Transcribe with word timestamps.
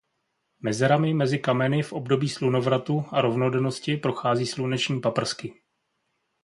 Mezerami 0.61 1.13
mezi 1.13 1.39
kameny 1.39 1.83
v 1.83 1.93
období 1.93 2.29
slunovratu 2.29 3.05
a 3.11 3.21
rovnodennosti 3.21 3.97
prochází 3.97 4.45
sluneční 4.47 4.99
paprsky. 5.01 5.61